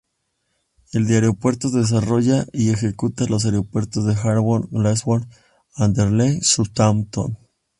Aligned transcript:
El 0.93 1.05
de 1.05 1.13
Aeropuertos 1.17 1.73
desarrolla 1.73 2.47
y 2.51 2.71
ejecuta 2.71 3.27
los 3.29 3.45
aeropuertos 3.45 4.03
de 4.07 4.13
Heathrow, 4.15 4.67
Glasgow, 4.71 5.21
Aberdeen 5.75 6.37
y 6.37 6.41
Southampton. 6.41 7.37